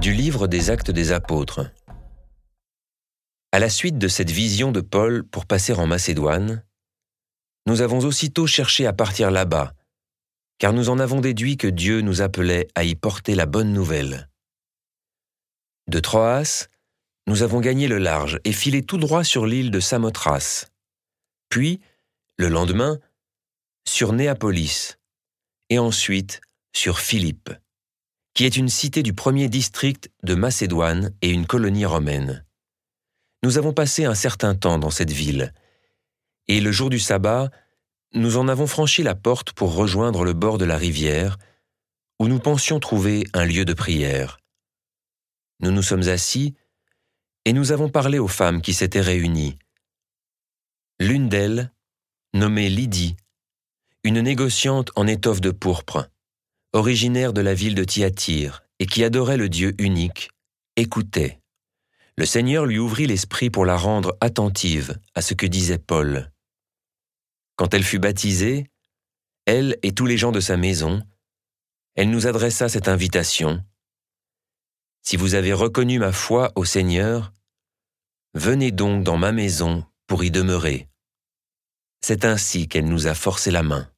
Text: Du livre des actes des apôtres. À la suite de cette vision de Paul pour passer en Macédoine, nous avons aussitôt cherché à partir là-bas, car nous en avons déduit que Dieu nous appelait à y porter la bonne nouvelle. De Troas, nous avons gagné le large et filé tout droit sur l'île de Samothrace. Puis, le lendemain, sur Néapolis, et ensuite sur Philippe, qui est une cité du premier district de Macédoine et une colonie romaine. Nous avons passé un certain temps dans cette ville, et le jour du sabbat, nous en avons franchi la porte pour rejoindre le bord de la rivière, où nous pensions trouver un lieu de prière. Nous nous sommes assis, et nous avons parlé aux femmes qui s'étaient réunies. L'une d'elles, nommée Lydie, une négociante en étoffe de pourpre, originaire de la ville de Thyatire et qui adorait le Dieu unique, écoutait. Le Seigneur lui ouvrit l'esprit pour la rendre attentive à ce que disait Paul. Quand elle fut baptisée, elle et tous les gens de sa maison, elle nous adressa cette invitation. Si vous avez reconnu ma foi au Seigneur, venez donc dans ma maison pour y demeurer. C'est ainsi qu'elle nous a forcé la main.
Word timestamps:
Du 0.00 0.12
livre 0.12 0.46
des 0.46 0.70
actes 0.70 0.92
des 0.92 1.10
apôtres. 1.10 1.72
À 3.50 3.58
la 3.58 3.68
suite 3.68 3.98
de 3.98 4.06
cette 4.06 4.30
vision 4.30 4.70
de 4.70 4.80
Paul 4.80 5.24
pour 5.24 5.44
passer 5.44 5.72
en 5.72 5.88
Macédoine, 5.88 6.64
nous 7.66 7.80
avons 7.80 7.98
aussitôt 7.98 8.46
cherché 8.46 8.86
à 8.86 8.92
partir 8.92 9.32
là-bas, 9.32 9.74
car 10.58 10.72
nous 10.72 10.88
en 10.88 11.00
avons 11.00 11.20
déduit 11.20 11.56
que 11.56 11.66
Dieu 11.66 12.00
nous 12.00 12.22
appelait 12.22 12.68
à 12.76 12.84
y 12.84 12.94
porter 12.94 13.34
la 13.34 13.46
bonne 13.46 13.72
nouvelle. 13.72 14.28
De 15.88 15.98
Troas, 15.98 16.68
nous 17.26 17.42
avons 17.42 17.60
gagné 17.60 17.88
le 17.88 17.98
large 17.98 18.38
et 18.44 18.52
filé 18.52 18.82
tout 18.82 18.98
droit 18.98 19.24
sur 19.24 19.46
l'île 19.46 19.72
de 19.72 19.80
Samothrace. 19.80 20.70
Puis, 21.48 21.80
le 22.36 22.48
lendemain, 22.48 23.00
sur 23.84 24.12
Néapolis, 24.12 24.96
et 25.70 25.80
ensuite 25.80 26.40
sur 26.72 27.00
Philippe, 27.00 27.50
qui 28.38 28.44
est 28.44 28.56
une 28.56 28.68
cité 28.68 29.02
du 29.02 29.14
premier 29.14 29.48
district 29.48 30.12
de 30.22 30.36
Macédoine 30.36 31.12
et 31.22 31.30
une 31.30 31.44
colonie 31.44 31.86
romaine. 31.86 32.46
Nous 33.42 33.58
avons 33.58 33.72
passé 33.72 34.04
un 34.04 34.14
certain 34.14 34.54
temps 34.54 34.78
dans 34.78 34.90
cette 34.90 35.10
ville, 35.10 35.52
et 36.46 36.60
le 36.60 36.70
jour 36.70 36.88
du 36.88 37.00
sabbat, 37.00 37.50
nous 38.14 38.36
en 38.36 38.46
avons 38.46 38.68
franchi 38.68 39.02
la 39.02 39.16
porte 39.16 39.50
pour 39.54 39.74
rejoindre 39.74 40.22
le 40.22 40.34
bord 40.34 40.56
de 40.56 40.64
la 40.64 40.76
rivière, 40.76 41.36
où 42.20 42.28
nous 42.28 42.38
pensions 42.38 42.78
trouver 42.78 43.26
un 43.32 43.44
lieu 43.44 43.64
de 43.64 43.74
prière. 43.74 44.38
Nous 45.58 45.72
nous 45.72 45.82
sommes 45.82 46.06
assis, 46.08 46.54
et 47.44 47.52
nous 47.52 47.72
avons 47.72 47.88
parlé 47.88 48.20
aux 48.20 48.28
femmes 48.28 48.62
qui 48.62 48.72
s'étaient 48.72 49.00
réunies. 49.00 49.58
L'une 51.00 51.28
d'elles, 51.28 51.72
nommée 52.34 52.68
Lydie, 52.68 53.16
une 54.04 54.20
négociante 54.20 54.92
en 54.94 55.08
étoffe 55.08 55.40
de 55.40 55.50
pourpre, 55.50 56.08
originaire 56.72 57.32
de 57.32 57.40
la 57.40 57.54
ville 57.54 57.74
de 57.74 57.84
Thyatire 57.84 58.62
et 58.78 58.86
qui 58.86 59.04
adorait 59.04 59.36
le 59.36 59.48
Dieu 59.48 59.74
unique, 59.78 60.30
écoutait. 60.76 61.40
Le 62.16 62.26
Seigneur 62.26 62.66
lui 62.66 62.78
ouvrit 62.78 63.06
l'esprit 63.06 63.50
pour 63.50 63.64
la 63.64 63.76
rendre 63.76 64.16
attentive 64.20 64.98
à 65.14 65.22
ce 65.22 65.34
que 65.34 65.46
disait 65.46 65.78
Paul. 65.78 66.30
Quand 67.56 67.74
elle 67.74 67.84
fut 67.84 67.98
baptisée, 67.98 68.66
elle 69.46 69.76
et 69.82 69.92
tous 69.92 70.06
les 70.06 70.16
gens 70.16 70.32
de 70.32 70.40
sa 70.40 70.56
maison, 70.56 71.02
elle 71.94 72.10
nous 72.10 72.26
adressa 72.26 72.68
cette 72.68 72.88
invitation. 72.88 73.64
Si 75.02 75.16
vous 75.16 75.34
avez 75.34 75.52
reconnu 75.52 75.98
ma 75.98 76.12
foi 76.12 76.52
au 76.54 76.64
Seigneur, 76.64 77.32
venez 78.34 78.70
donc 78.70 79.04
dans 79.04 79.16
ma 79.16 79.32
maison 79.32 79.84
pour 80.06 80.22
y 80.22 80.30
demeurer. 80.30 80.88
C'est 82.00 82.24
ainsi 82.24 82.68
qu'elle 82.68 82.88
nous 82.88 83.06
a 83.06 83.14
forcé 83.14 83.50
la 83.50 83.62
main. 83.62 83.90